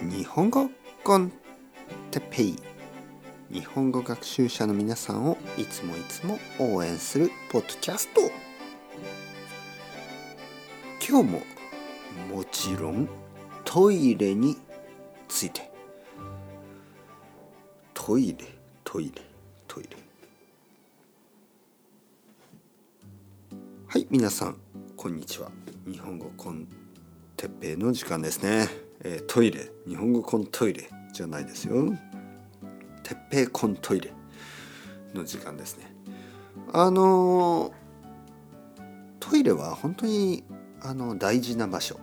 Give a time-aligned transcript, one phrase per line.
[0.00, 0.70] 日本語
[1.02, 1.32] コン
[2.12, 2.56] テペイ。
[3.50, 8.20] 日本語学習者の皆さんをいつもいつも応援するポッドキャスト。
[11.06, 11.42] 今日も
[12.30, 13.08] もちろん
[13.64, 14.56] トイレに
[15.26, 15.68] ついて。
[17.92, 18.44] トイレ
[18.84, 19.22] トイレ
[19.66, 19.90] トイレ。
[23.88, 24.58] はい皆さん
[24.96, 25.50] こんにちは。
[25.90, 26.68] 日本語コン
[27.36, 28.68] テッペイの時間ですね、
[29.04, 29.70] えー、トイレ。
[29.86, 31.94] 日本語コントイレじゃないですよ。
[33.02, 34.12] テッペイコントイレ
[35.14, 35.94] の時間ですね。
[36.72, 37.72] あの
[39.20, 40.44] トイレは本当に
[40.80, 41.98] あの大事な場所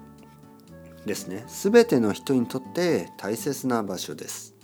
[1.06, 1.46] ですね。
[1.48, 4.56] 全ての人にとって大切な場所です。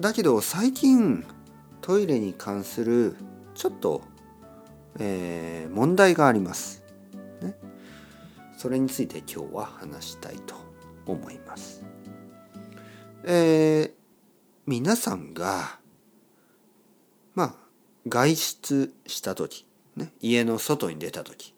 [0.00, 1.24] だけど最近
[1.80, 3.16] トイレに関する
[3.54, 4.02] ちょっと、
[4.98, 6.84] えー、問題があります、
[7.40, 7.54] ね、
[8.56, 10.54] それについて今日は話したいと
[11.06, 11.84] 思います。
[13.24, 13.92] えー、
[14.66, 15.78] 皆さんが
[17.34, 17.54] まあ
[18.08, 19.66] 外出した時、
[19.96, 21.54] ね、家の外に出た時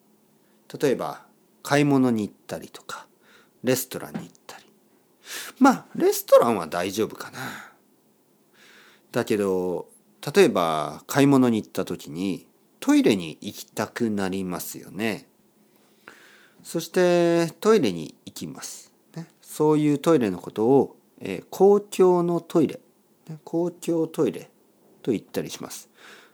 [0.80, 1.26] 例えば
[1.62, 3.06] 買い物に行ったりとか
[3.62, 4.64] レストランに行ったり
[5.58, 7.38] まあレストランは大丈夫かな
[9.12, 9.88] だけど
[10.34, 12.46] 例えば買い物に行った時に
[12.80, 15.28] トイレに行きたくなりますよね
[16.62, 22.80] そしてトイレに行きます、ね、そういうトイレのことを、えー、公共のトイレ、
[23.28, 24.50] ね、公共トイレ
[25.02, 25.88] と言ったりします。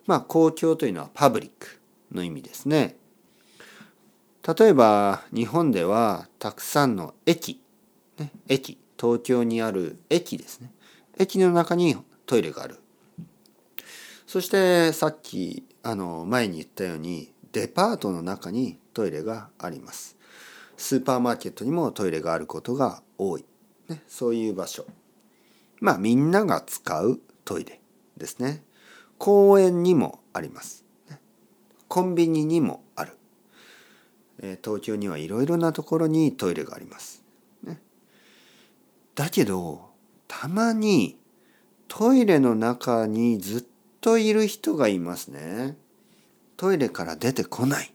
[0.06, 1.80] まあ公共というのはパブリック
[2.12, 2.96] の意味ですね。
[4.58, 7.60] 例えば日本ではたくさんの駅、
[8.18, 8.78] ね、駅。
[9.00, 10.70] 東京にある駅ですね。
[11.18, 12.78] 駅の中にトイレがある。
[14.26, 20.16] そしてさっきあの前に言ったようにデパートの中にトイレがあります。
[20.76, 23.44] スーパーマーケットにもトイレがあることが多い、
[23.88, 24.84] ね、そういう場所。
[25.80, 27.80] まあみんなが使うトイレ
[28.16, 28.64] ですね。
[29.18, 30.84] 公園にもあります。
[31.86, 33.16] コンビニにもある。
[34.64, 37.22] 東京にはいろいろなところにトイレがあります。
[37.62, 37.80] ね、
[39.14, 39.90] だけど
[40.26, 41.16] たまに
[41.86, 43.64] トイレの中にずっ
[44.00, 45.76] といる人がいますね。
[46.56, 47.92] トイレから出てこない。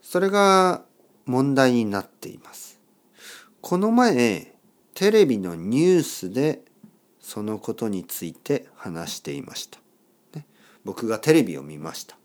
[0.00, 0.84] それが
[1.24, 2.80] 問題になっています。
[3.60, 4.54] この前
[4.94, 6.62] テレビのニュースで
[7.20, 9.78] そのことについて話していました。
[10.34, 10.46] ね、
[10.84, 12.16] 僕がテレビを見ました。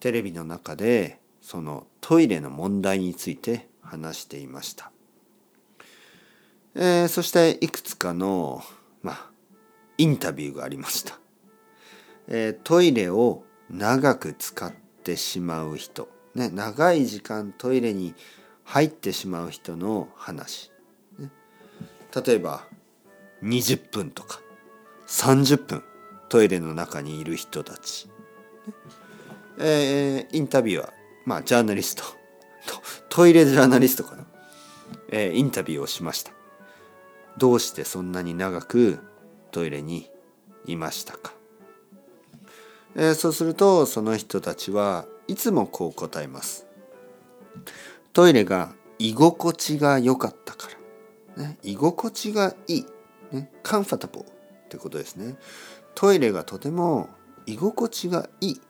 [0.00, 4.92] テレビの中でそのトイレの問題について話していました。
[6.74, 8.62] えー、そしていくつかの、
[9.02, 9.30] まあ、
[9.98, 11.18] インタビューがありました。
[12.28, 14.72] え、トイレを長く使っ
[15.02, 18.14] てしまう人、ね、長い時間トイレに
[18.64, 20.70] 入ってしまう人の話。
[21.18, 21.30] ね、
[22.14, 22.66] 例えば
[23.42, 24.40] 20分とか
[25.06, 25.82] 30分
[26.28, 28.08] トイレの中にいる人たち。
[29.58, 30.92] えー、インタビュアー、
[31.24, 32.04] まあ、ジャーナリスト、
[33.08, 34.24] トイレジャーナリストかな、
[35.08, 36.32] えー、インタビューをしました。
[37.38, 38.98] どうしてそんなに長く
[39.50, 40.10] トイレに
[40.66, 41.32] いましたか、
[42.94, 46.66] えー、そうするとその人たちはいつもこう答えます。
[48.12, 50.68] トイレが居心地が良かったか
[51.36, 51.42] ら。
[51.44, 52.86] ね、居心地がいい。
[53.30, 54.24] ね、カンファタブルっ
[54.68, 55.36] てことですね。
[55.94, 57.08] トイレがとても
[57.46, 58.60] 居心地がいい。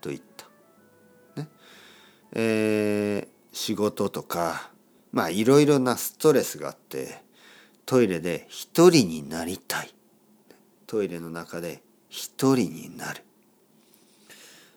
[0.00, 0.46] と言った。
[1.42, 1.48] ね
[2.32, 4.70] えー、仕事とか
[5.12, 7.22] まあいろいろなストレスがあって
[7.84, 9.94] トイレで一人になりたい。
[10.86, 13.25] トイレの中で一人になる。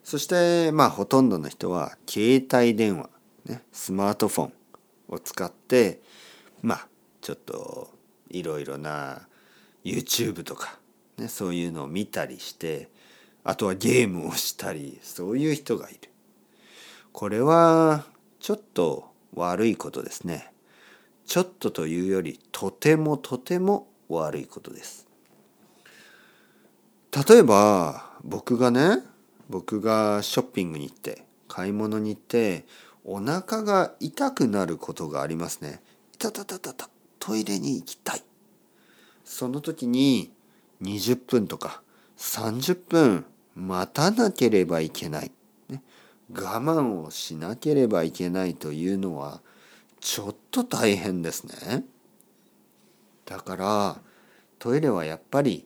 [0.10, 3.12] そしてまあほとんどの人は携帯電話、
[3.46, 4.54] ね、スマートフォン
[5.10, 6.00] を使って
[6.64, 6.88] まあ
[7.22, 7.92] ちょっと
[8.32, 9.28] いろいろな
[9.86, 10.80] YouTube とか、
[11.20, 12.90] ね、そういうのを見たりして
[13.44, 16.00] あとはゲームをしたりそういう人がいる。
[17.14, 18.04] これは
[18.40, 20.52] ちょっと悪いことですね。
[21.28, 25.08] ちょっとというよりとてもとても悪いことです。
[27.30, 29.04] 例えば僕がね
[29.50, 32.66] 僕がショッピングに行って買い物に行って
[33.04, 35.82] お腹が痛くなることがありますね。
[36.14, 38.24] いたたたたたトイレに行きたい。
[39.26, 40.32] その時に
[40.82, 41.82] 20分とか
[42.18, 43.26] 30分
[43.56, 45.32] 待たなければいけない、
[45.68, 45.82] ね、
[46.32, 49.42] 我慢をしなければいけないというのは
[50.00, 51.84] ちょっと大変ですね。
[53.26, 54.02] だから
[54.60, 55.66] トイレはやっぱり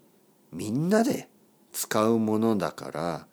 [0.52, 1.28] みんなで
[1.72, 3.28] 使うものだから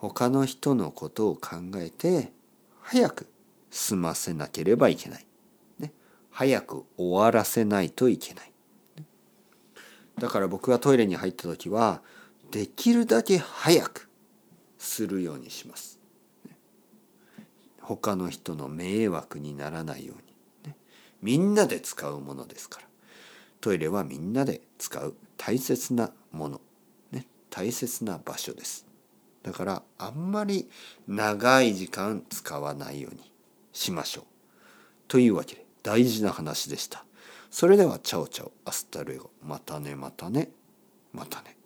[0.00, 2.32] 他の人のことを考えて
[2.80, 3.26] 早く
[3.70, 5.26] 済ませなければいけない。
[5.78, 5.92] ね、
[6.30, 8.52] 早く終わらせないといけない。
[10.18, 12.00] だから僕がトイレに入った時は
[12.50, 14.08] できるだけ早く
[14.78, 16.00] するようにします。
[17.82, 20.74] 他の人の迷惑にならないように、
[21.20, 22.86] みんなで使うものですから。
[23.60, 25.14] トイレはみんなで使う。
[25.36, 26.60] 大切なもの、
[27.12, 28.89] ね、大切な場所です。
[29.42, 30.68] だからあんまり
[31.08, 33.32] 長い時間使わないように
[33.72, 34.24] しましょう。
[35.08, 37.04] というわけで大事な話でした。
[37.50, 38.52] それでは Ciao ciao。
[38.64, 39.30] Hasta luego。
[39.42, 40.50] またねまたね。
[41.12, 41.56] またね。